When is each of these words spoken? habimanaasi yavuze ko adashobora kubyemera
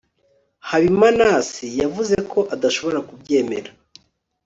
habimanaasi 0.69 1.65
yavuze 1.81 2.15
ko 2.31 2.39
adashobora 2.55 2.99
kubyemera 3.07 3.69